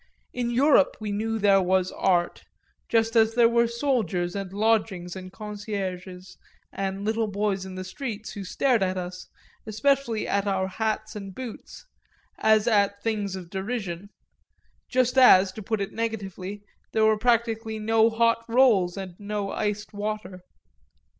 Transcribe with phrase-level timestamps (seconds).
[0.33, 2.43] In Europe we knew there was Art,
[2.89, 6.39] just as there were soldiers and lodgings and concierges
[6.73, 9.29] and little boys in the streets who stared at us,
[9.67, 11.85] especially at our hats and boots,
[12.39, 14.09] as at things of derision
[14.89, 16.63] just as, to put it negatively,
[16.93, 20.41] there were practically no hot rolls and no iced water.